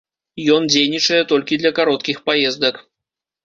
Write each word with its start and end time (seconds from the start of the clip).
Ён 0.55 0.65
дзейнічае 0.71 1.21
толькі 1.33 1.61
для 1.61 1.75
кароткіх 1.83 2.25
паездак. 2.31 2.85